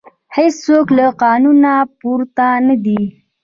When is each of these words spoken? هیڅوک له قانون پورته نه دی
هیڅوک 0.35 0.85
له 0.97 1.05
قانون 1.23 1.63
پورته 1.99 2.47
نه 2.67 2.75
دی 2.83 3.01